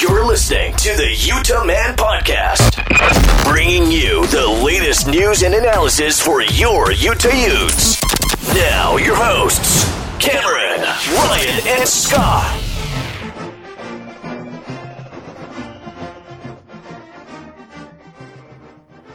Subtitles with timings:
[0.00, 2.76] You're listening to the Utah Man Podcast,
[3.44, 8.00] bringing you the latest news and analysis for your Utah Utes.
[8.54, 9.84] Now, your hosts,
[10.20, 10.82] Cameron,
[11.14, 12.64] Ryan, and Scott.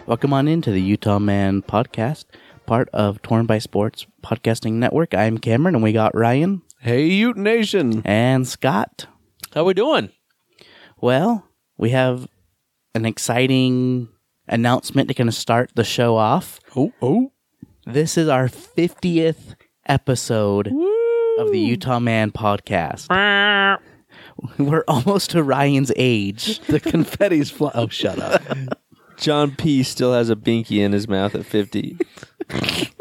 [0.05, 2.25] Welcome on into the Utah Man podcast,
[2.65, 5.13] part of Torn by Sports Podcasting Network.
[5.13, 8.01] I'm Cameron, and we got Ryan Hey, Ute Nation.
[8.05, 9.07] and Scott.
[9.53, 10.09] How we doing?
[11.03, 11.45] Well,
[11.77, 12.29] we have
[12.95, 14.07] an exciting
[14.47, 16.61] announcement to kind of start the show off.
[16.77, 17.33] Oh, oh.
[17.85, 23.09] This is our 50th episode of the Utah Man podcast.
[24.57, 26.61] We're almost to Ryan's age.
[26.67, 27.71] The confetti's fly.
[27.75, 28.41] Oh, shut up.
[29.17, 31.97] John P still has a binky in his mouth at 50.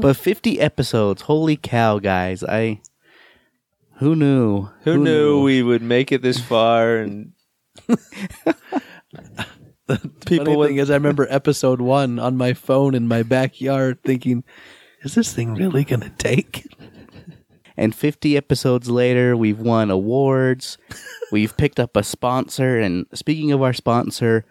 [0.00, 1.22] But 50 episodes.
[1.22, 2.44] Holy cow, guys.
[2.44, 2.80] I.
[3.98, 4.68] Who knew?
[4.82, 7.32] Who, knew we would make it this far and
[10.26, 14.44] People Funny thing is, I remember episode one on my phone in my backyard thinking,
[15.02, 16.66] is this thing really going to take?
[17.76, 20.76] And 50 episodes later, we've won awards.
[21.32, 22.78] we've picked up a sponsor.
[22.78, 24.44] And speaking of our sponsor,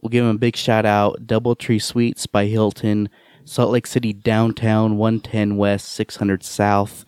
[0.00, 3.08] we'll give him a big shout out Doubletree Suites by Hilton,
[3.44, 7.04] Salt Lake City downtown, 110 West, 600 South.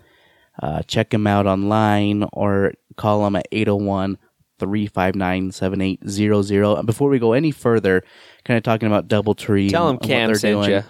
[0.60, 4.18] Uh, check them out online or call them at 801
[4.58, 6.82] 359 7800.
[6.84, 8.02] Before we go any further,
[8.44, 9.70] kind of talking about Doubletree.
[9.70, 10.70] tell him Cam sent doing.
[10.70, 10.82] you.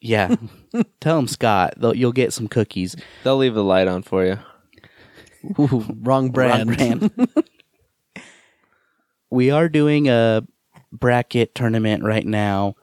[0.00, 0.34] Yeah.
[1.00, 1.74] Tell him Scott.
[1.76, 2.96] They'll, you'll get some cookies.
[3.22, 4.38] They'll leave the light on for you.
[5.58, 6.68] Ooh, wrong brand.
[6.80, 7.28] Wrong brand.
[9.30, 10.42] we are doing a
[10.90, 12.74] bracket tournament right now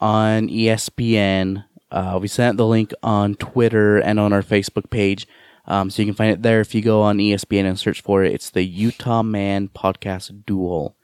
[0.00, 1.64] on ESPN.
[1.90, 5.26] Uh, we sent the link on Twitter and on our Facebook page.
[5.68, 8.24] Um, so you can find it there if you go on ESPN and search for
[8.24, 8.32] it.
[8.32, 10.96] It's the Utah Man Podcast Duel.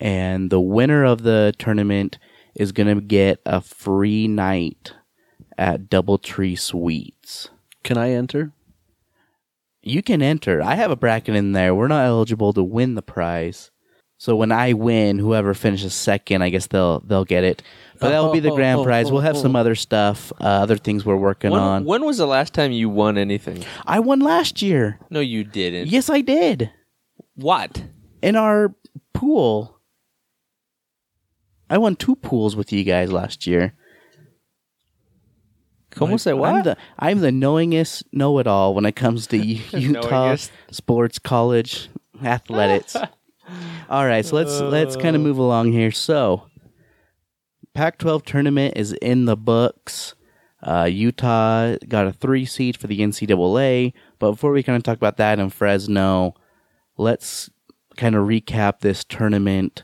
[0.00, 2.18] And the winner of the tournament
[2.54, 4.94] is going to get a free night
[5.58, 7.50] at Doubletree Suites.
[7.82, 8.52] Can I enter?
[9.82, 10.62] You can enter.
[10.62, 11.74] I have a bracket in there.
[11.74, 13.70] We're not eligible to win the prize.
[14.18, 17.62] So when I win, whoever finishes second, I guess they'll they'll get it.
[18.00, 19.10] But that'll be the grand prize.
[19.10, 21.84] We'll have some other stuff, uh, other things we're working When, on.
[21.84, 23.64] when was the last time you won anything?
[23.86, 24.98] I won last year.
[25.10, 25.88] No, you didn't.
[25.88, 26.70] Yes, I did.
[27.34, 27.84] What?
[28.22, 28.74] In our
[29.12, 29.78] pool.
[31.68, 33.74] I won two pools with you guys last year.
[35.90, 36.64] Como say I'm what?
[36.64, 40.50] the, I'm the knowingest know it all when it comes to U- Utah Knowingest.
[40.70, 41.88] sports college
[42.22, 42.94] athletics.
[43.88, 45.90] all right, so let's let's kind of move along here.
[45.90, 46.48] So,
[47.76, 50.14] Pac-12 tournament is in the books.
[50.62, 54.96] Uh, Utah got a three seed for the NCAA, but before we kind of talk
[54.96, 56.34] about that in Fresno,
[56.96, 57.50] let's
[57.98, 59.82] kind of recap this tournament.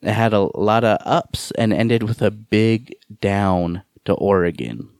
[0.00, 4.90] It had a lot of ups and ended with a big down to Oregon.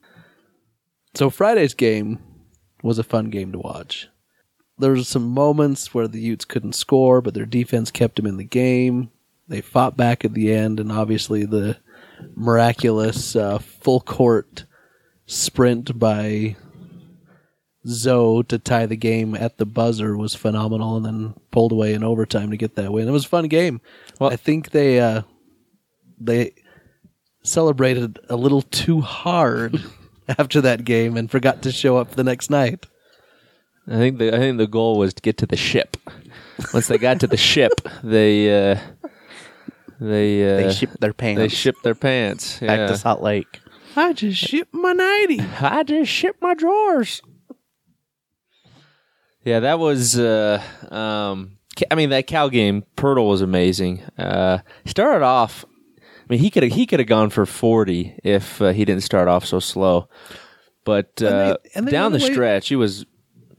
[1.14, 2.20] So Friday's game
[2.84, 4.06] was a fun game to watch.
[4.78, 8.36] There were some moments where the Utes couldn't score, but their defense kept them in
[8.36, 9.10] the game.
[9.48, 11.78] They fought back at the end, and obviously the
[12.34, 14.64] miraculous uh, full court
[15.26, 16.56] sprint by
[17.86, 22.04] Zoe to tie the game at the buzzer was phenomenal, and then pulled away in
[22.04, 23.08] overtime to get that win.
[23.08, 23.80] It was a fun game.
[24.20, 25.22] Well- I think they uh,
[26.20, 26.52] they
[27.42, 29.82] celebrated a little too hard
[30.38, 32.86] after that game and forgot to show up the next night.
[33.88, 35.96] I think the I think the goal was to get to the ship.
[36.72, 37.72] Once they got to the ship,
[38.04, 38.78] they uh,
[40.08, 42.58] they uh, They shipped their pants they shipped their pants.
[42.60, 42.86] back yeah.
[42.88, 43.60] to Salt Lake.
[43.96, 45.40] I just shipped my nighty.
[45.60, 47.20] I just shipped my drawers.
[49.44, 50.18] Yeah, that was.
[50.18, 51.58] Uh, um,
[51.90, 52.84] I mean, that cow game.
[52.96, 54.02] Poeltl was amazing.
[54.16, 55.64] Uh, started off.
[55.98, 59.02] I mean, he could have he could have gone for forty if uh, he didn't
[59.02, 60.08] start off so slow.
[60.84, 63.04] But uh, they- and they down the went away- stretch, he was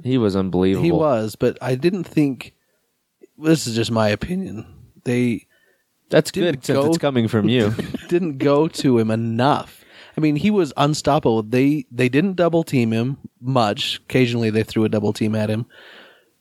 [0.04, 0.84] he was unbelievable.
[0.86, 2.54] He was, but I didn't think.
[3.38, 4.66] This is just my opinion.
[5.06, 5.48] They
[6.14, 7.74] That's Didn't good since go- it's coming from you.
[8.08, 9.84] didn't go to him enough.
[10.16, 11.42] I mean, he was unstoppable.
[11.44, 13.98] They they didn't double team him much.
[14.06, 15.66] Occasionally, they threw a double team at him,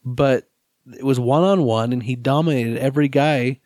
[0.05, 0.49] but
[0.97, 3.61] it was one on one, and he dominated every guy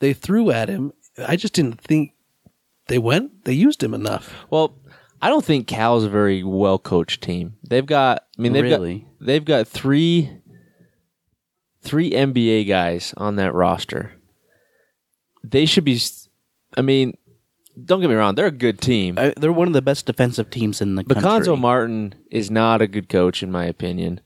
[0.00, 0.92] they threw at him.
[1.18, 2.14] I just didn't think
[2.88, 3.44] they went.
[3.44, 4.34] They used him enough.
[4.50, 4.76] Well,
[5.20, 7.54] I don't think Cal's a very well coached team.
[7.62, 8.98] They've got, I mean, they've Really?
[9.20, 10.28] got they've got three
[11.82, 14.12] three NBA guys on that roster.
[15.44, 16.00] They should be.
[16.76, 17.16] I mean,
[17.84, 19.16] don't get me wrong; they're a good team.
[19.18, 21.54] Uh, they're one of the best defensive teams in the But country.
[21.54, 24.20] Cuonzo Martin is not a good coach, in my opinion.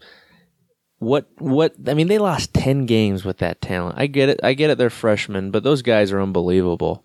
[0.98, 3.98] what what I mean they lost 10 games with that talent.
[3.98, 4.40] I get it.
[4.42, 7.04] I get it they're freshmen, but those guys are unbelievable.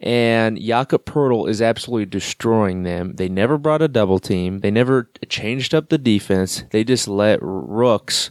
[0.00, 3.14] And Jakob Poeltl is absolutely destroying them.
[3.14, 4.58] They never brought a double team.
[4.58, 6.64] They never changed up the defense.
[6.70, 8.30] They just let Rooks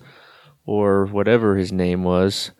[0.65, 2.51] or whatever his name was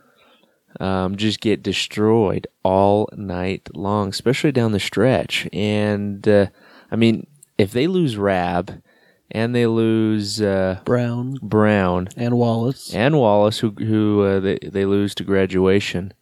[0.79, 5.47] um, just get destroyed all night long, especially down the stretch.
[5.53, 6.47] And uh,
[6.91, 7.27] I mean,
[7.57, 8.81] if they lose Rabb
[9.31, 12.93] and they lose uh, Brown Brown and Wallace.
[12.93, 16.13] and Wallace, who who uh, they they lose to graduation,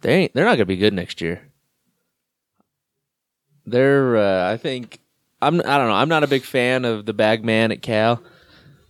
[0.00, 1.42] they ain't they're not gonna be good next year.
[3.66, 5.00] They're uh, I think
[5.40, 8.22] I'm I don't know I'm not a big fan of the bag man at Cal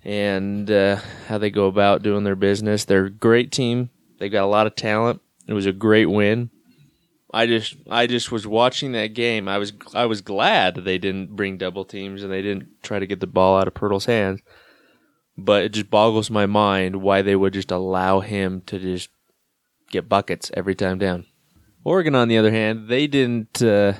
[0.05, 0.97] and uh,
[1.29, 2.85] how they go about doing their business.
[2.85, 3.91] They're a great team.
[4.21, 5.21] They got a lot of talent.
[5.49, 6.51] It was a great win.
[7.33, 9.49] I just I just was watching that game.
[9.49, 13.07] I was I was glad they didn't bring double teams and they didn't try to
[13.07, 14.41] get the ball out of Poeltl's hands.
[15.39, 19.09] But it just boggles my mind why they would just allow him to just
[19.91, 21.25] get buckets every time down.
[21.83, 23.95] Oregon, on the other hand, they didn't uh,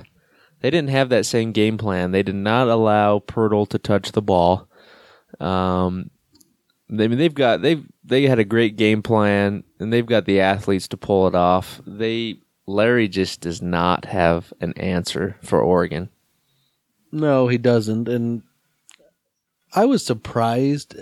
[0.61, 2.11] they didn't have that same game plan.
[2.11, 4.69] They did not allow Poeltl to touch the ball.
[5.39, 6.11] Um,
[6.91, 10.27] they, I mean, they've got they've they had a great game plan and they've got
[10.27, 11.81] the athletes to pull it off.
[11.87, 16.11] They Larry just does not have an answer for Oregon.
[17.11, 18.09] No, he doesn't.
[18.09, 18.43] And
[19.75, 20.95] I was surprised.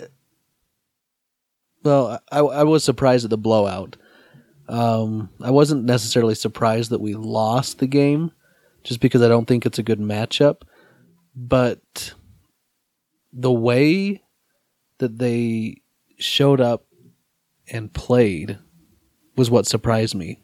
[1.82, 3.96] Well, I, I was surprised at the blowout.
[4.69, 8.32] Um, I wasn't necessarily surprised that we lost the game,
[8.84, 10.62] just because I don't think it's a good matchup.
[11.34, 12.14] But
[13.32, 14.22] the way
[14.98, 15.82] that they
[16.19, 16.86] showed up
[17.70, 18.58] and played
[19.38, 20.40] was what surprised me.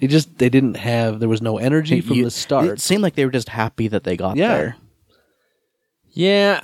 [0.00, 2.66] They just they didn't have there was no energy from You- the start.
[2.66, 4.54] It seemed like they were just happy that they got Yeah.
[4.56, 4.76] there.
[6.14, 6.60] Yeah,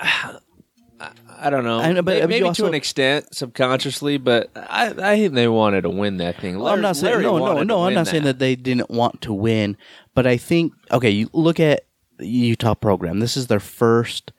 [1.00, 1.11] I,
[1.41, 1.79] I don't know.
[1.79, 5.35] I know, but May- you maybe also- to an extent, subconsciously, but I, I think
[5.35, 6.59] they wanted to win that thing.
[6.59, 7.79] Well, I'm not saying Larry no, no, wanted to no.
[7.81, 9.76] I'm win not saying that they didn't want to win,
[10.15, 11.11] but I think okay.
[11.11, 11.87] You look at
[12.19, 13.20] the Utah program.
[13.20, 14.32] This is their first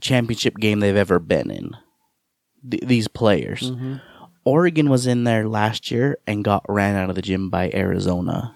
[0.00, 1.70] championship game they've ever been in.
[2.68, 3.94] Th- these players, Mm-hmm.
[4.44, 8.54] Oregon was in there last year and got ran out of the gym by Arizona.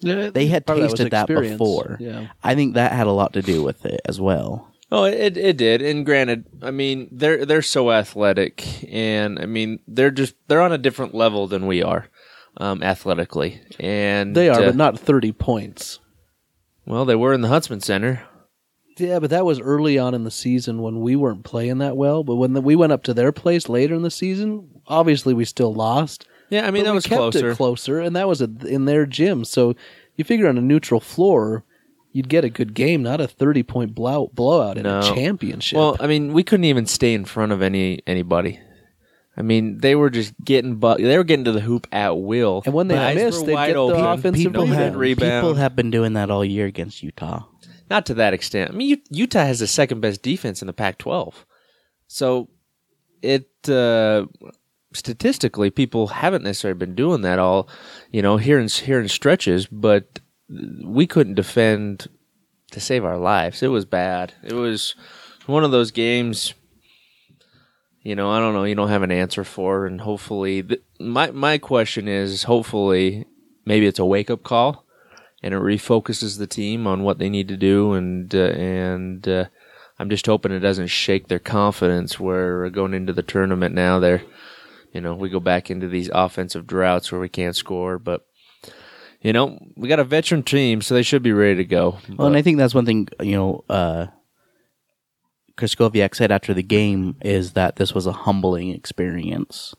[0.00, 1.58] Yeah, They had part of was tasted that, experience.
[1.58, 1.96] before.
[2.00, 2.28] Yeah.
[2.42, 4.72] I think that had a lot to do with it as well.
[4.90, 5.82] Oh, it it did.
[5.82, 10.72] And granted, I mean they're they're so athletic, and I mean they're just they're on
[10.72, 12.06] a different level than we are,
[12.56, 13.60] um, athletically.
[13.78, 15.98] And They are, uh, but not 30 points.
[16.86, 17.04] well.
[17.04, 18.22] They were in the Huntsman Center.
[18.96, 22.24] Yeah, but that was early on in the season when we weren't playing that well.
[22.24, 25.44] But when the, we went up to their place later in the season, obviously we
[25.44, 26.26] still lost.
[26.50, 27.50] Yeah, I mean that we was kept closer.
[27.50, 29.44] it closer, and that was a, in their gym.
[29.44, 29.74] So
[30.16, 31.62] you figure on a neutral floor,
[32.12, 35.00] you'd get a good game, not a 30 point blow, blowout in No.
[35.00, 35.76] a championship.
[35.76, 38.58] Well, I mean, we couldn't even stay in front of any anybody.
[39.36, 42.62] I mean, they were just getting bu- they were getting to the hoop at will.
[42.64, 44.78] And when they Eyes missed, they'd wide get the offensive People rebound.
[44.82, 45.42] have rebound.
[45.42, 47.44] people have been doing that all year against Utah.
[47.90, 48.70] Not to that extent.
[48.70, 51.32] I mean, Utah has the second best defense in the Pac-12,
[52.08, 52.48] so
[53.22, 54.26] it uh,
[54.92, 57.68] statistically people haven't necessarily been doing that all,
[58.10, 59.66] you know, here and here in stretches.
[59.66, 60.20] But
[60.84, 62.08] we couldn't defend
[62.70, 63.62] to save our lives.
[63.62, 64.34] It was bad.
[64.42, 64.94] It was
[65.46, 66.54] one of those games.
[68.02, 68.64] You know, I don't know.
[68.64, 73.26] You don't have an answer for, and hopefully, th- my my question is, hopefully,
[73.66, 74.86] maybe it's a wake up call
[75.42, 79.44] and it refocuses the team on what they need to do and uh, and uh,
[79.98, 84.22] I'm just hoping it doesn't shake their confidence where going into the tournament now they're
[84.98, 88.26] you know we go back into these offensive droughts where we can't score but
[89.22, 92.26] you know we got a veteran team so they should be ready to go Well,
[92.26, 93.64] and I think that's one thing you know.
[93.68, 94.06] Uh,
[95.56, 99.72] Krystkowiak said after the game is that this was a humbling experience.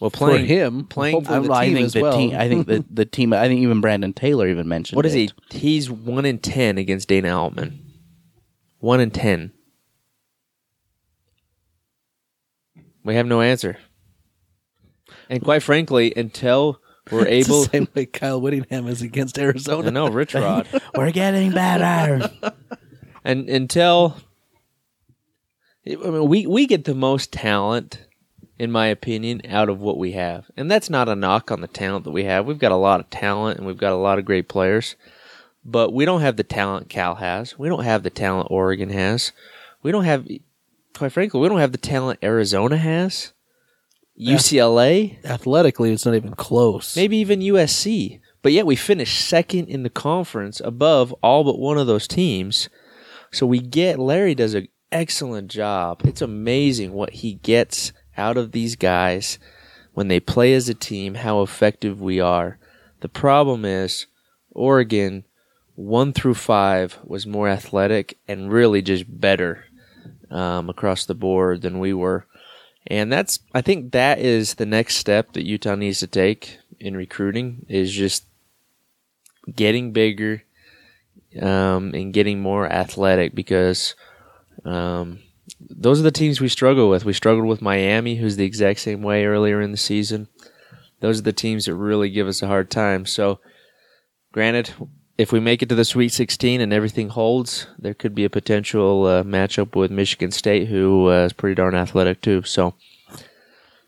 [0.00, 2.16] well for playing him, playing hopefully the I team think as the well.
[2.16, 2.34] team.
[2.36, 3.32] I think the the team.
[3.32, 4.96] I think even Brandon Taylor even mentioned.
[4.96, 5.32] what is it.
[5.50, 7.80] he he's 1 in 10 against Dana Altman
[8.78, 9.52] 1 in 10
[13.04, 13.78] we have no answer
[15.28, 16.80] and quite frankly until
[17.10, 19.88] we're It's able the same way Kyle Whittingham is against Arizona.
[19.88, 22.30] I know Rich Rod We're getting better.
[23.24, 24.16] and until
[25.86, 28.06] I mean, we we get the most talent,
[28.58, 31.66] in my opinion, out of what we have, and that's not a knock on the
[31.68, 32.46] talent that we have.
[32.46, 34.96] We've got a lot of talent, and we've got a lot of great players,
[35.62, 37.58] but we don't have the talent Cal has.
[37.58, 39.32] We don't have the talent Oregon has.
[39.82, 40.26] We don't have,
[40.96, 43.32] quite frankly, we don't have the talent Arizona has.
[44.20, 46.96] UCLA, Athletically, it's not even close.
[46.96, 48.20] maybe even USC.
[48.42, 52.68] But yet we finished second in the conference above all but one of those teams.
[53.32, 56.02] So we get Larry does an excellent job.
[56.04, 59.38] It's amazing what he gets out of these guys
[59.94, 62.58] when they play as a team, how effective we are.
[63.00, 64.06] The problem is
[64.50, 65.24] Oregon
[65.74, 69.64] one through five was more athletic and really just better
[70.34, 72.26] um, across the board than we were.
[72.86, 76.96] And that's, I think that is the next step that Utah needs to take in
[76.96, 78.26] recruiting is just
[79.54, 80.42] getting bigger
[81.40, 83.94] um, and getting more athletic because
[84.64, 85.20] um,
[85.60, 87.04] those are the teams we struggle with.
[87.04, 90.28] We struggled with Miami, who's the exact same way earlier in the season.
[91.00, 93.06] Those are the teams that really give us a hard time.
[93.06, 93.40] So,
[94.32, 94.72] granted,
[95.16, 98.30] if we make it to the Sweet 16 and everything holds, there could be a
[98.30, 102.42] potential uh, matchup with Michigan State, who uh, is pretty darn athletic too.
[102.42, 102.74] So,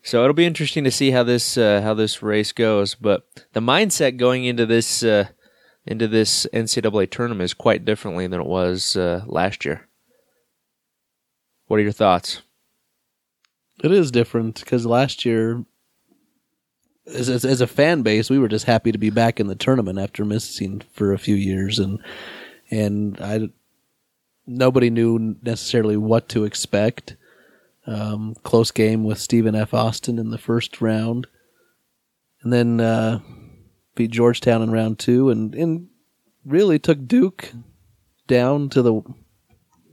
[0.02, 2.94] so it'll be interesting to see how this uh, how this race goes.
[2.94, 5.28] But the mindset going into this uh,
[5.84, 9.88] into this NCAA tournament is quite differently than it was uh, last year.
[11.66, 12.42] What are your thoughts?
[13.82, 15.64] It is different because last year,
[17.06, 19.54] as, as, as a fan base, we were just happy to be back in the
[19.54, 21.98] tournament after missing for a few years, and
[22.70, 23.48] and I
[24.46, 27.16] nobody knew necessarily what to expect.
[27.86, 29.72] Um, close game with Stephen F.
[29.72, 31.28] Austin in the first round,
[32.42, 33.20] and then uh,
[33.94, 35.88] beat Georgetown in round two, and and
[36.44, 37.52] really took Duke
[38.26, 39.02] down to the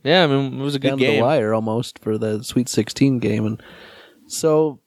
[0.04, 1.24] Yeah, I mean it was a good down to the game.
[1.24, 3.46] wire almost for the Sweet 16 game.
[3.46, 3.64] And
[4.28, 4.80] so,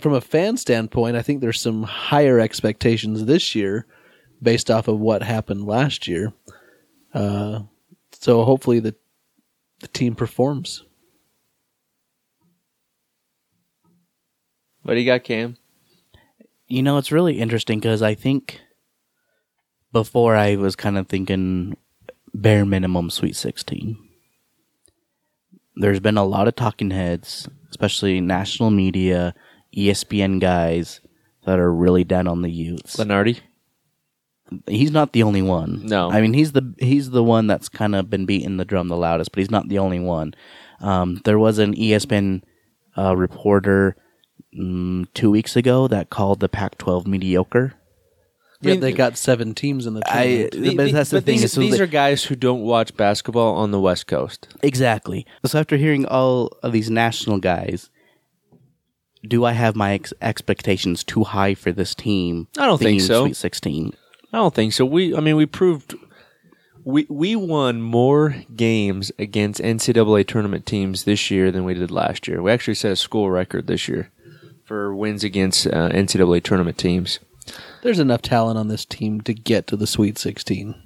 [0.00, 3.86] from a fan standpoint, I think there's some higher expectations this year
[4.42, 6.32] based off of what happened last year.
[7.12, 7.60] Uh,
[8.12, 8.94] so hopefully the
[9.80, 10.84] the team performs.
[14.82, 15.56] What do you got, Cam?
[16.68, 18.60] You know, it's really interesting because I think
[19.92, 21.76] before I was kind of thinking
[22.32, 23.96] bare minimum Sweet 16.
[25.76, 29.34] There's been a lot of talking heads, especially national media,
[29.76, 31.00] ESPN guys
[31.44, 32.96] that are really down on the Utes.
[32.96, 33.40] Lunardi?
[34.66, 35.86] He's not the only one.
[35.86, 36.10] No.
[36.10, 38.96] I mean he's the he's the one that's kind of been beating the drum the
[38.96, 40.34] loudest, but he's not the only one.
[40.80, 42.42] Um, there was an ESPN
[42.98, 43.96] uh, reporter
[44.58, 47.74] mm, two weeks ago that called the Pac-12 mediocre.
[48.62, 50.76] Yeah, mean, they got seven teams in the I, tournament.
[50.76, 51.34] but that's the but thing.
[51.36, 54.48] These, is so these they- are guys who don't watch basketball on the West Coast.
[54.62, 55.26] exactly.
[55.46, 57.88] So after hearing all of these national guys,
[59.26, 62.48] do I have my ex- expectations too high for this team?
[62.58, 63.24] I don't think being so.
[63.24, 63.94] Sweet Sixteen.
[64.32, 64.84] I don't think so.
[64.84, 65.94] We, I mean, we proved
[66.84, 72.28] we we won more games against NCAA tournament teams this year than we did last
[72.28, 72.42] year.
[72.42, 74.10] We actually set a school record this year
[74.64, 77.18] for wins against uh, NCAA tournament teams.
[77.82, 80.80] There's enough talent on this team to get to the Sweet 16.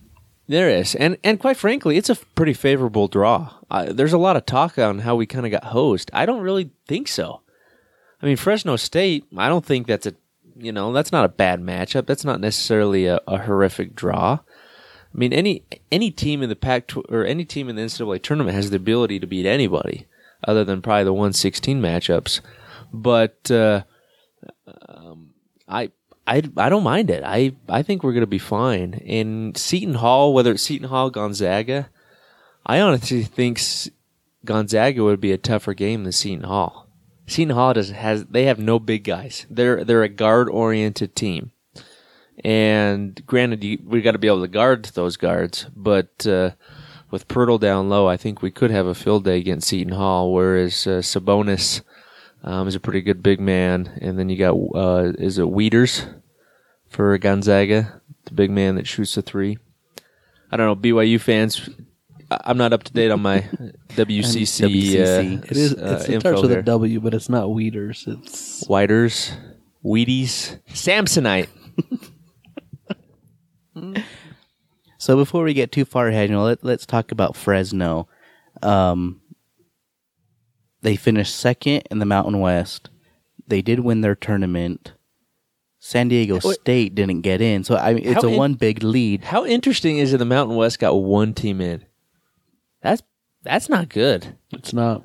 [0.46, 3.54] There is, and and quite frankly, it's a pretty favorable draw.
[3.70, 6.10] Uh, there's a lot of talk on how we kind of got hosed.
[6.12, 7.40] I don't really think so.
[8.24, 9.26] I mean, Fresno State.
[9.36, 10.14] I don't think that's a
[10.56, 12.06] you know that's not a bad matchup.
[12.06, 14.38] That's not necessarily a, a horrific draw.
[14.40, 15.62] I mean, any
[15.92, 19.20] any team in the Pac or any team in the NCAA tournament has the ability
[19.20, 20.06] to beat anybody,
[20.48, 22.40] other than probably the one sixteen matchups.
[22.94, 23.82] But uh,
[24.88, 25.34] um,
[25.68, 25.90] I
[26.26, 27.22] I I don't mind it.
[27.26, 29.02] I I think we're gonna be fine.
[29.06, 31.90] And Seton Hall, whether it's Seton Hall, Gonzaga,
[32.64, 33.60] I honestly think
[34.46, 36.83] Gonzaga would be a tougher game than Seton Hall.
[37.26, 39.46] Seton Hall does has they have no big guys.
[39.48, 41.52] They're they're a guard oriented team.
[42.42, 46.50] And granted, you, we got to be able to guard those guards, but uh,
[47.10, 50.32] with Poeltl down low, I think we could have a field day against Seton Hall.
[50.32, 51.82] Whereas uh, Sabonis
[52.42, 56.06] um, is a pretty good big man, and then you got uh, is it Weeders
[56.88, 59.58] for Gonzaga, the big man that shoots the three.
[60.50, 61.68] I don't know BYU fans.
[62.34, 63.40] I- I'm not up to date on my
[63.90, 64.66] WCC.
[64.68, 65.40] WCC.
[65.40, 65.74] Uh, It is.
[65.74, 66.60] uh, It's, it info starts with here.
[66.60, 68.04] a W, but it's not Weeders.
[68.06, 69.32] It's Whiters,
[69.84, 71.48] Wheaties, Samsonite.
[74.98, 78.08] So before we get too far ahead, you know, let, let's talk about Fresno.
[78.62, 79.20] Um,
[80.80, 82.88] they finished second in the Mountain West.
[83.46, 84.94] They did win their tournament.
[85.78, 88.82] San Diego State didn't get in, so I mean, it's How a in- one big
[88.82, 89.22] lead.
[89.24, 90.18] How interesting is it?
[90.18, 91.84] The Mountain West got one team in.
[92.84, 93.02] That's
[93.42, 94.36] that's not good.
[94.52, 95.02] it's not.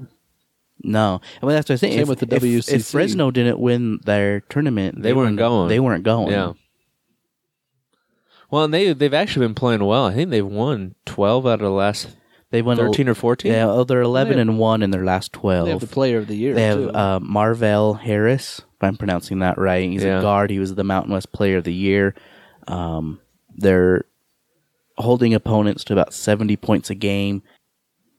[0.84, 1.94] No, I mean that's what I'm saying.
[1.94, 2.74] Same if, with the if- WCC.
[2.74, 5.68] If Fresno didn't win their tournament, They weren't going.
[5.70, 6.32] They weren't going.
[6.32, 6.54] Yeah.
[8.52, 10.06] Well, and they they've actually been playing well.
[10.06, 12.16] I think they've won twelve out of the last
[12.52, 13.52] they won thirteen or fourteen.
[13.52, 15.66] Yeah, oh, they're eleven They have- and one in their last twelve.
[15.66, 16.54] They have the Player of the Year.
[16.56, 16.88] They too.
[16.88, 19.90] have uh, Marvelle Harris, if I'm pronouncing that right.
[19.90, 20.20] He's Yeah.
[20.20, 20.50] a guard.
[20.50, 22.16] He was the Mountain West Player of the Year.
[22.68, 23.20] Um,
[23.56, 24.06] they're
[24.98, 27.42] holding opponents to about 70 points a game.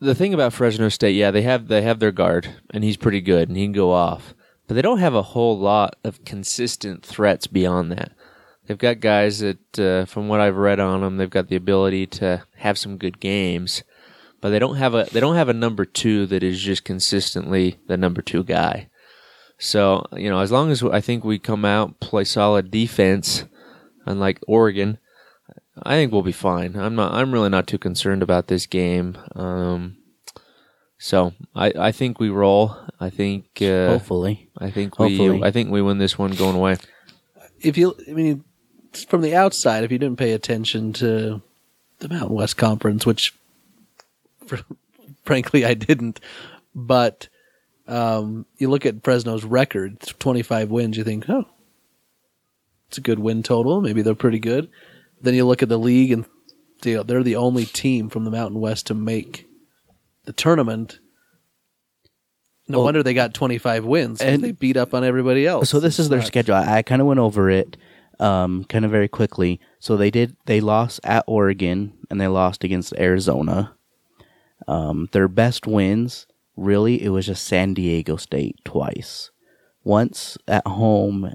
[0.01, 3.21] The thing about Fresno State, yeah, they have they have their guard, and he's pretty
[3.21, 4.35] good, and he can go off.
[4.67, 8.13] But they don't have a whole lot of consistent threats beyond that.
[8.67, 12.07] They've got guys that, uh, from what I've read on them, they've got the ability
[12.07, 13.83] to have some good games,
[14.41, 17.79] but they don't have a they don't have a number two that is just consistently
[17.87, 18.89] the number two guy.
[19.59, 23.45] So you know, as long as I think we come out play solid defense,
[24.07, 24.99] unlike Oregon,
[25.83, 26.77] I think we'll be fine.
[26.77, 27.13] I'm not.
[27.13, 29.17] I'm really not too concerned about this game.
[29.35, 29.97] Um,
[30.99, 32.77] so I, I think we roll.
[32.99, 33.47] I think.
[33.61, 34.51] Uh, Hopefully.
[34.59, 35.41] I think Hopefully.
[35.41, 35.43] we.
[35.43, 36.77] I think we win this one going away.
[37.61, 38.45] If you, I mean,
[39.09, 41.43] from the outside, if you didn't pay attention to
[41.99, 43.35] the Mountain West Conference, which
[44.47, 44.57] fr-
[45.25, 46.21] frankly I didn't,
[46.75, 47.29] but
[47.87, 51.47] um, you look at Fresno's record, 25 wins, you think, oh,
[52.89, 53.81] it's a good win total.
[53.81, 54.69] Maybe they're pretty good.
[55.21, 56.25] Then you look at the league and
[56.85, 59.47] you know, they're the only team from the Mountain West to make
[60.25, 60.99] the tournament.
[62.69, 65.69] No Well- wonder they got 25 wins And- they beat up on everybody else.
[65.69, 66.55] So this is their schedule.
[66.55, 67.77] I, I kind of went over it,
[68.19, 69.61] um, kind of very quickly.
[69.79, 70.37] So they did.
[70.47, 73.75] They lost at Oregon and they lost against Arizona.
[74.69, 79.31] Um, their best wins, really, it was just San Diego State twice.
[79.83, 81.33] Once at home,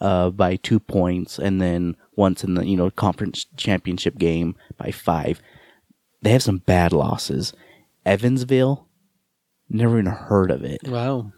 [0.00, 4.90] uh, by two points, and then once in the you know conference championship game by
[4.90, 5.40] five.
[6.22, 7.54] They have some bad losses.
[8.04, 8.88] Evansville,
[9.68, 10.80] never even heard of it.
[10.86, 11.32] Wow.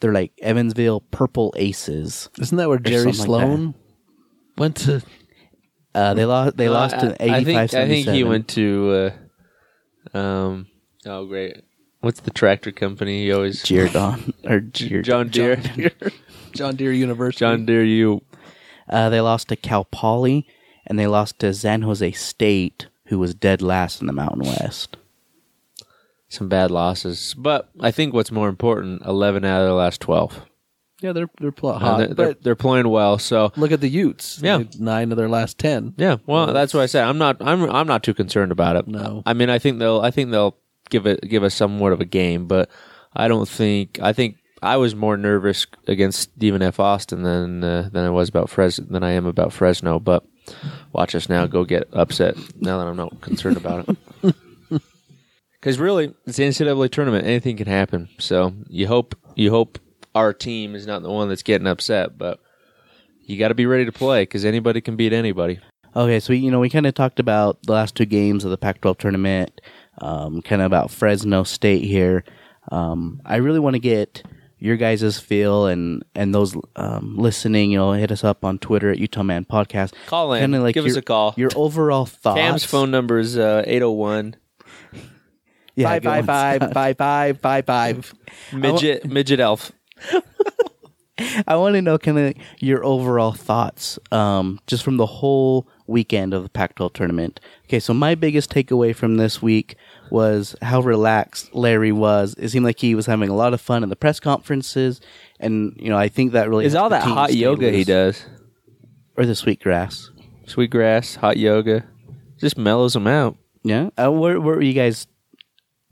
[0.00, 2.28] They're like Evansville Purple Aces.
[2.40, 3.74] Isn't that where Jerry something like Sloan
[4.58, 5.02] went to?
[5.94, 6.56] Uh, they lost.
[6.56, 7.74] They lost I, to I think.
[7.74, 9.12] I think he went to.
[10.14, 10.66] Uh, um.
[11.04, 11.62] Oh, great.
[12.02, 13.24] What's the tractor company?
[13.24, 15.60] He always Giordon or Giord- John Deere.
[16.52, 17.40] John Deere University.
[17.40, 17.84] John Deere.
[17.84, 18.22] You.
[18.88, 20.46] Uh, they lost to Cal Poly,
[20.86, 24.96] and they lost to San Jose State, who was dead last in the Mountain West.
[26.28, 30.42] Some bad losses, but I think what's more important: eleven out of the last twelve.
[31.00, 33.18] Yeah, they're they're pl- hot, they're, they're, but they're playing well.
[33.18, 34.40] So look at the Utes.
[34.42, 34.58] Yeah.
[34.58, 35.94] They- nine of their last ten.
[35.98, 37.04] Yeah, well, that's what I said.
[37.04, 37.36] I'm not.
[37.40, 37.70] I'm.
[37.70, 38.88] I'm not too concerned about it.
[38.88, 39.22] No.
[39.26, 40.00] I mean, I think they'll.
[40.00, 40.56] I think they'll
[40.92, 41.28] give it.
[41.28, 42.70] Give us somewhat of a game, but
[43.14, 43.98] I don't think.
[44.00, 46.78] I think I was more nervous against Stephen F.
[46.78, 49.98] Austin than uh, than I was about Fresno than I am about Fresno.
[49.98, 50.24] But
[50.92, 53.96] watch us now go get upset now that I'm not concerned about it.
[55.60, 57.24] Because really, it's the NCAA tournament.
[57.24, 58.08] Anything can happen.
[58.18, 59.14] So you hope.
[59.36, 59.78] You hope
[60.12, 62.40] our team is not the one that's getting upset, but.
[63.24, 65.60] You got to be ready to play because anybody can beat anybody.
[65.94, 68.50] Okay, so we, you know we kind of talked about the last two games of
[68.50, 69.60] the Pac-12 tournament,
[70.02, 72.24] um, kind of about Fresno State here.
[72.70, 74.22] Um, I really want to get
[74.58, 77.70] your guys' feel and and those um, listening.
[77.72, 79.94] You know, hit us up on Twitter at Utah Man Podcast.
[80.06, 80.40] Call in.
[80.42, 81.34] Kinda like Give us your- a call.
[81.38, 82.38] Your overall thoughts.
[82.40, 84.36] Cam's phone number is uh, 801
[85.74, 86.26] Yeah, Five go five on.
[86.28, 88.14] five five five five five.
[88.52, 89.72] midget midget elf.
[91.46, 96.34] I want to know kind of your overall thoughts, um, just from the whole weekend
[96.34, 97.40] of the Pac-12 tournament.
[97.66, 99.76] Okay, so my biggest takeaway from this week
[100.12, 102.34] was how relaxed Larry was.
[102.38, 105.00] It seemed like he was having a lot of fun in the press conferences,
[105.40, 108.24] and you know I think that really Is all that hot stay yoga he does?
[109.16, 110.10] or the sweet grass.
[110.46, 111.86] Sweet grass, hot yoga,
[112.38, 113.38] just mellows him out.
[113.62, 115.06] Yeah, uh, where, where were you guys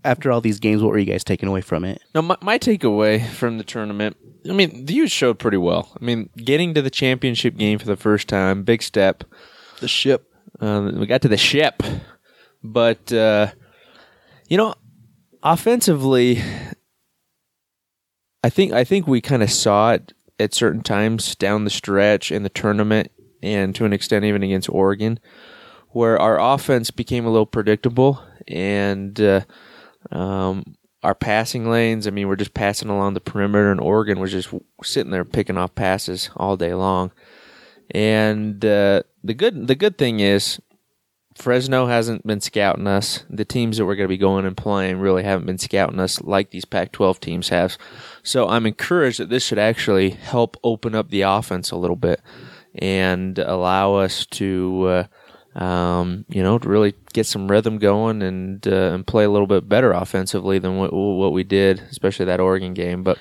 [0.05, 0.83] after all these games?
[0.83, 2.03] What were you guys taking away from it?
[2.15, 4.17] No, my, my takeaway from the tournament,
[4.49, 5.97] I mean, the Utes showed pretty well.
[5.99, 9.25] I mean, getting to the championship game for the first time, big step.
[9.81, 10.27] The ship.
[10.61, 11.83] Um, we got to the ship,
[12.63, 13.53] but uh,
[14.51, 14.75] you know,
[15.43, 16.43] offensively,
[18.45, 22.31] I think I think we kind of saw it at certain times down the stretch
[22.31, 23.11] in the tournament,
[23.43, 25.19] and to an extent even against Oregon,
[25.91, 29.19] where our offense became a little predictable and.
[29.19, 29.41] Uh,
[30.11, 30.65] um,
[31.03, 34.53] our passing lanes, I mean, we're just passing along the perimeter, and Oregon was just
[34.83, 37.11] sitting there picking off passes all day long.
[37.91, 40.61] And uh, the good the good thing is
[41.41, 43.25] Fresno hasn't been scouting us.
[43.31, 46.21] The teams that we're going to be going and playing really haven't been scouting us
[46.21, 47.79] like these Pac-12 teams have.
[48.23, 52.21] So I'm encouraged that this should actually help open up the offense a little bit
[52.75, 55.07] and allow us to,
[55.57, 59.31] uh, um, you know, to really get some rhythm going and uh, and play a
[59.31, 63.03] little bit better offensively than what what we did, especially that Oregon game.
[63.03, 63.19] But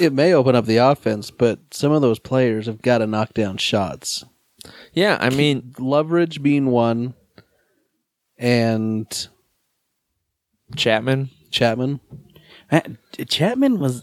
[0.00, 3.34] It may open up the offense, but some of those players have got to knock
[3.34, 4.24] down shots.
[4.92, 7.14] yeah, I mean, Loveridge being one,
[8.42, 9.28] and
[10.76, 11.30] Chapman.
[11.50, 12.00] Chapman.
[12.70, 12.80] Uh,
[13.28, 14.02] Chapman was.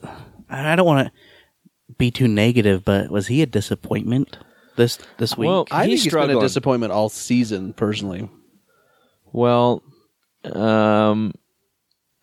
[0.50, 1.14] I I don't want to
[1.98, 4.38] be too negative, but was he a disappointment
[4.78, 5.48] this this week?
[5.48, 8.30] Well, I He's think he's been a disappointment all season, personally.
[9.32, 9.84] Well,
[10.46, 11.34] um,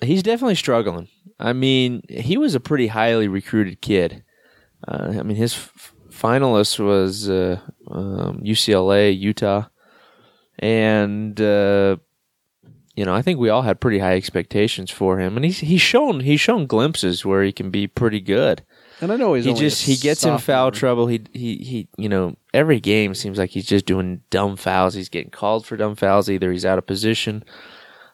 [0.00, 1.08] he's definitely struggling.
[1.38, 4.24] I mean, he was a pretty highly recruited kid.
[4.86, 9.66] Uh, I mean, his f- finalist was uh, um, UCLA, Utah,
[10.58, 11.96] and uh,
[12.96, 15.82] you know, I think we all had pretty high expectations for him, and he's he's
[15.82, 18.62] shown he's shown glimpses where he can be pretty good.
[19.02, 21.06] And I know he's he just he gets in foul trouble.
[21.06, 21.88] He he he.
[21.98, 24.94] You know, every game seems like he's just doing dumb fouls.
[24.94, 26.30] He's getting called for dumb fouls.
[26.30, 27.44] Either he's out of position.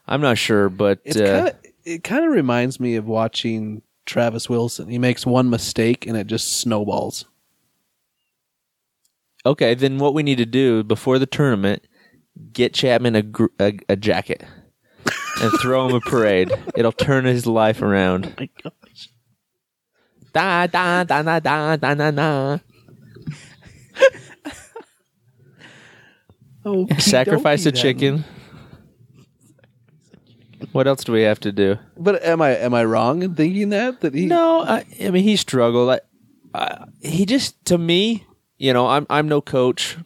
[0.05, 4.49] I'm not sure, but uh, kind of it kind of reminds me of watching Travis
[4.49, 4.89] Wilson.
[4.89, 7.23] He makes one mistake and it just snowballs.
[9.45, 9.75] okay.
[9.75, 11.87] Then what we need to do before the tournament,
[12.51, 14.43] get Chapman a gr- a, a jacket
[15.41, 16.51] and throw him a parade.
[16.75, 18.33] It'll turn his life around.
[18.37, 19.09] My gosh.
[20.33, 22.57] Da da da da da da da da.
[26.65, 28.23] Oh, Sacrifice a chicken.
[30.71, 31.77] What else do we have to do?
[31.97, 34.25] But am I am I wrong in thinking that that he?
[34.25, 35.89] No, I, I mean he struggled.
[35.89, 35.99] I,
[36.53, 38.25] I, he just to me,
[38.57, 39.97] you know, I'm I'm no coach.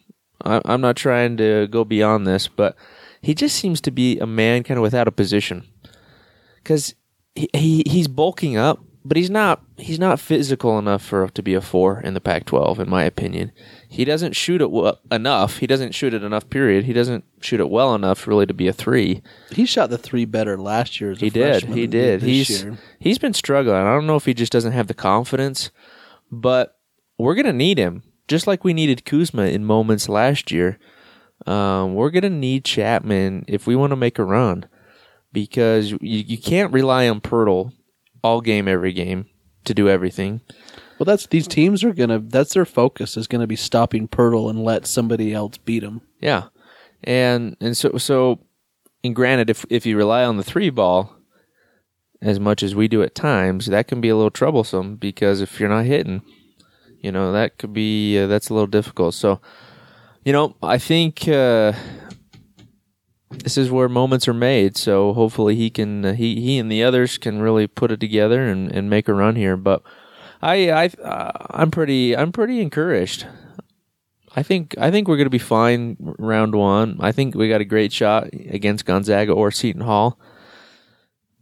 [0.44, 2.76] I, I'm not trying to go beyond this, but
[3.22, 5.66] he just seems to be a man kind of without a position
[6.56, 6.96] because
[7.36, 11.54] he, he he's bulking up, but he's not he's not physical enough for to be
[11.54, 13.52] a four in the Pac-12, in my opinion.
[13.88, 15.58] He doesn't shoot it well, enough.
[15.58, 16.50] He doesn't shoot it enough.
[16.50, 16.86] Period.
[16.86, 19.22] He doesn't shoot it well enough really to be a three.
[19.52, 21.12] He shot the three better last year.
[21.12, 21.64] As a He did.
[21.64, 22.22] He did.
[22.22, 22.78] He's year.
[23.00, 23.78] he's been struggling.
[23.78, 25.72] I don't know if he just doesn't have the confidence,
[26.32, 26.78] but
[27.18, 30.78] we're gonna need him, just like we needed Kuzma in moments last year.
[31.46, 34.66] Um, we're gonna need Chapman if we want to make a run,
[35.32, 37.72] because you, you can't rely on Poeltl
[38.24, 39.28] all game every game
[39.66, 40.42] to do everything.
[40.98, 42.20] Well, that's these teams are gonna.
[42.20, 46.02] That's their focus is gonna be stopping Poeltl and let somebody else beat him.
[46.20, 46.46] Yeah,
[47.04, 48.40] and and so so,
[49.04, 51.14] and granted, if if you rely on the three ball
[52.20, 55.60] as much as we do at times, that can be a little troublesome because if
[55.60, 56.24] you're not hitting,
[57.02, 59.14] you know that could be uh, that's a little difficult.
[59.14, 59.40] So,
[60.28, 61.72] you know, I think uh,
[63.30, 64.76] this is where moments are made.
[64.76, 68.44] So hopefully he can uh, he he and the others can really put it together
[68.44, 69.56] and, and make a run here.
[69.56, 69.84] But
[70.42, 73.26] I I uh, I'm pretty I'm pretty encouraged.
[74.36, 76.98] I think I think we're going to be fine round one.
[77.00, 80.20] I think we got a great shot against Gonzaga or Seton Hall.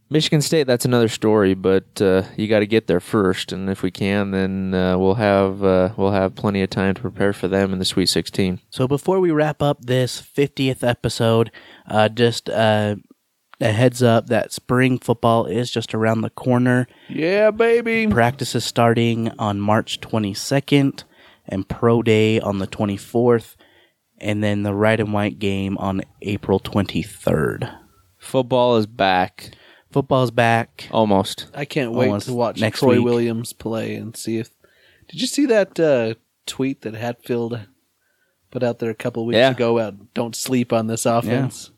[0.10, 3.82] Michigan State, that's another story, but uh, you got to get there first, and if
[3.82, 7.48] we can, then uh, we'll have uh, we'll have plenty of time to prepare for
[7.48, 8.62] them in the Sweet 16.
[8.70, 11.50] So before we wrap up this 50th episode,
[11.90, 12.98] uh, just uh,
[13.60, 16.88] a heads up that spring football is just around the corner.
[17.10, 18.08] Yeah, baby.
[18.08, 21.04] Practice is starting on March 22nd
[21.48, 23.56] and pro day on the 24th,
[24.20, 27.76] and then the red and white game on April 23rd.
[28.18, 29.52] Football is back,
[29.96, 30.90] Football's back.
[30.92, 31.48] almost.
[31.54, 33.06] I can't wait Almost to watch next Troy week.
[33.06, 34.50] Williams play and see if.
[35.08, 37.62] Did you see that uh, tweet that Hatfield
[38.52, 39.52] put out there a couple weeks Yeah.
[39.52, 39.78] ago?
[39.80, 41.72] About don't sleep on this offense.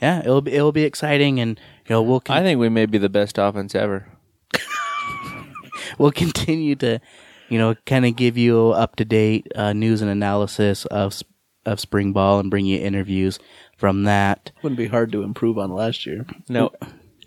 [0.00, 2.86] Yeah, it'll be it'll be exciting, and you know we'll con- I think we may
[2.86, 4.08] be the best offense ever.
[5.98, 7.00] we'll continue to,
[7.48, 11.22] you know, kind of give you up to date uh, news and analysis of s-
[11.64, 13.38] of spring ball and bring you interviews
[13.76, 14.50] from that.
[14.62, 16.26] Wouldn't be hard to improve on last year.
[16.48, 16.70] No,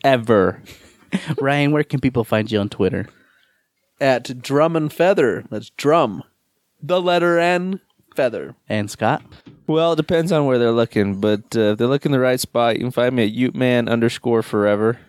[0.05, 0.61] ever.
[1.41, 3.07] Ryan, where can people find you on Twitter?
[3.99, 5.43] At Drum and Feather.
[5.49, 6.23] That's drum,
[6.81, 7.79] the letter N,
[8.15, 8.55] feather.
[8.69, 9.23] And Scott,
[9.67, 12.75] Well, it depends on where they're looking, but uh, if they're looking the right spot,
[12.75, 14.99] you can find me at Uteman underscore forever.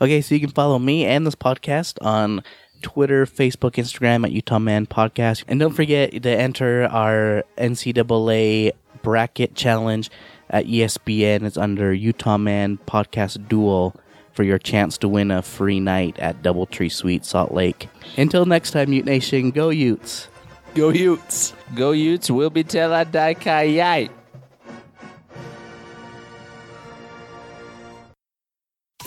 [0.00, 2.42] okay, so you can follow me and this podcast on
[2.82, 9.54] Twitter, Facebook, Instagram at Utah Man Podcast, and don't forget to enter our NCAA bracket
[9.54, 10.10] challenge
[10.50, 11.42] at ESPN.
[11.44, 13.96] It's under Utah Man Podcast Duel
[14.34, 17.88] for your chance to win a free night at DoubleTree Suite Salt Lake.
[18.18, 20.28] Until next time, Ute Nation, go Utes!
[20.74, 21.54] Go Utes.
[21.76, 24.10] Go Utes, will be till I die kayite.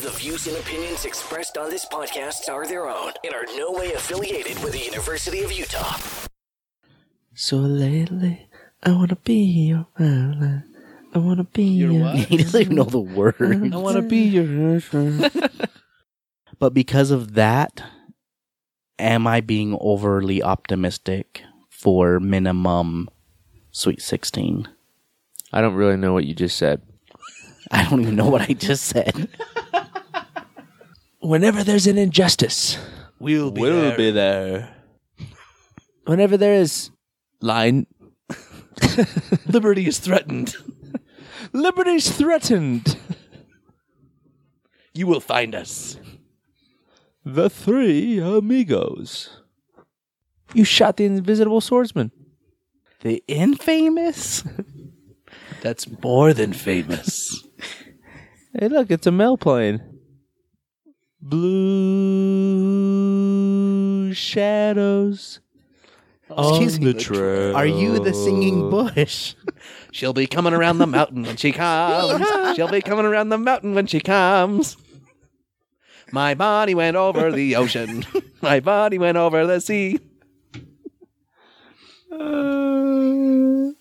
[0.01, 3.91] The views and opinions expressed on this podcast are their own and are no way
[3.93, 5.97] affiliated with the University of Utah.
[7.35, 8.47] So lately,
[8.81, 10.59] I wanna be your ally.
[11.17, 12.03] I wanna be Your your.
[12.03, 12.15] what?
[12.29, 13.35] he doesn't even know the word.
[13.73, 14.79] I want to be your.
[16.59, 17.83] But because of that,
[18.99, 23.09] am I being overly optimistic for minimum
[23.71, 24.67] Sweet 16?
[25.53, 26.81] I don't really know what you just said.
[27.71, 29.27] I don't even know what I just said.
[31.19, 32.77] Whenever there's an injustice,
[33.19, 33.97] We'll be we'll there.
[33.97, 34.75] be there.
[36.05, 36.89] Whenever there is
[37.41, 37.85] line,
[39.47, 40.55] Liberty is threatened.
[41.53, 42.97] Liberty's threatened.
[44.93, 45.97] You will find us.
[47.23, 49.41] The three amigos.
[50.53, 52.11] You shot the invisible swordsman.
[53.01, 54.43] The infamous?
[55.61, 57.43] That's more than famous.
[58.57, 59.81] Hey, look, it's a mail plane.
[61.21, 62.57] Blue
[64.13, 65.41] shadows
[66.29, 67.55] Excuse on me, the trail.
[67.55, 69.35] Are you the singing bush?
[69.97, 72.55] She'll be coming around the mountain when she comes.
[72.55, 74.77] She'll be coming around the mountain when she comes.
[76.11, 78.05] My body went over the ocean.
[78.43, 79.97] My body went over the sea.
[82.11, 83.71] Uh,